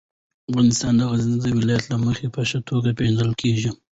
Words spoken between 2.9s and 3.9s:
پېژندل کېږي.